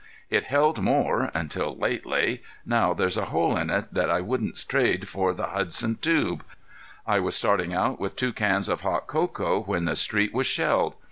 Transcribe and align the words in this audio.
It 0.31 0.45
held 0.45 0.81
more—until 0.81 1.77
lately; 1.77 2.41
now 2.65 2.91
there's 2.95 3.17
a 3.17 3.25
hole 3.25 3.55
in 3.55 3.69
it 3.69 3.93
that 3.93 4.09
I 4.09 4.19
wouldn't 4.19 4.67
trade 4.67 5.07
for 5.07 5.31
the 5.31 5.45
Hudson 5.45 5.97
"tube." 5.97 6.43
I 7.05 7.19
was 7.19 7.35
starting 7.35 7.75
out 7.75 7.99
with 7.99 8.15
two 8.15 8.33
cans 8.33 8.67
of 8.67 8.81
hot 8.81 9.05
cocoa 9.05 9.61
when 9.61 9.85
the 9.85 9.95
street 9.95 10.33
was 10.33 10.47
shelled. 10.47 10.95